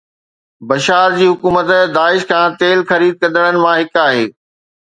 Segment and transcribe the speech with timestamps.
[0.69, 4.29] بشار جي حڪومت داعش کان تيل خريد ڪندڙن مان هڪ آهي